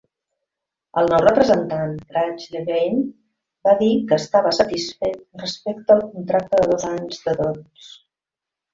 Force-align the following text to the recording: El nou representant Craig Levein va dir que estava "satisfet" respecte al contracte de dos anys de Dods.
El 1.01 1.09
nou 1.11 1.19
representant 1.25 1.93
Craig 2.13 2.47
Levein 2.55 2.97
va 3.69 3.77
dir 3.83 3.91
que 4.09 4.21
estava 4.25 4.57
"satisfet" 4.63 5.23
respecte 5.45 5.99
al 6.01 6.05
contracte 6.11 6.65
de 6.67 6.71
dos 6.77 6.91
anys 6.95 7.25
de 7.31 7.41
Dods. 7.47 7.97